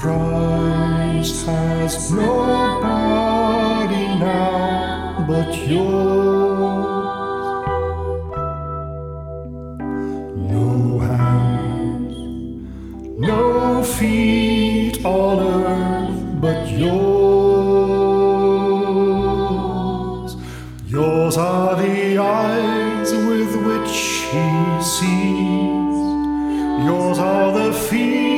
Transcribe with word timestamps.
Christ 0.00 1.44
has 1.44 2.10
nobody 2.10 4.06
now 4.18 5.26
but 5.28 5.54
yours. 5.68 6.96
No 10.56 10.98
hands, 11.00 12.16
no 13.18 13.82
feet 13.82 15.04
on 15.04 15.38
earth 15.38 16.40
but 16.40 16.66
yours. 16.70 16.90
Yours 20.86 21.36
are 21.36 21.76
the 21.76 22.16
eyes 22.16 23.12
with 23.12 23.54
which 23.66 23.98
he 24.32 24.48
sees. 24.82 25.98
Yours 26.86 27.18
are 27.18 27.52
the 27.52 27.70
feet 27.74 28.29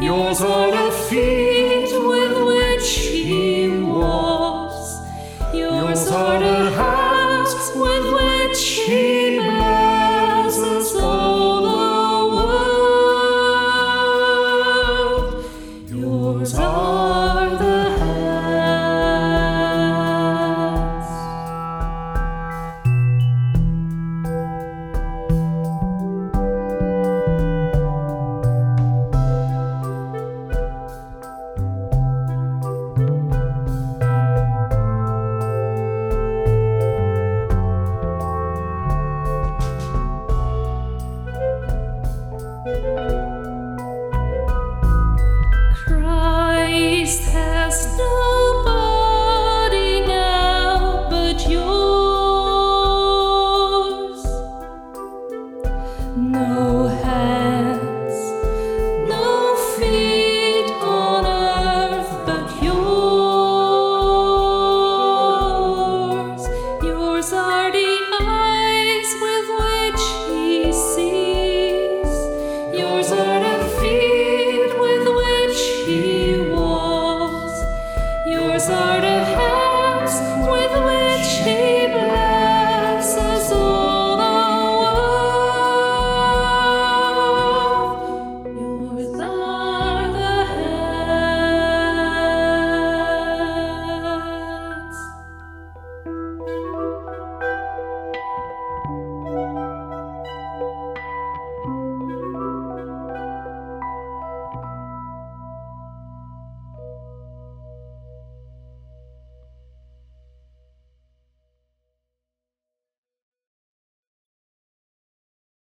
Yours 0.08 0.42
are 0.42 0.72
the 0.72 0.90
feet 1.10 1.57